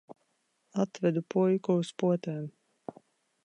Atvedu 0.83 1.23
puiku 1.33 1.77
uz 1.83 1.93
potēm. 2.05 2.51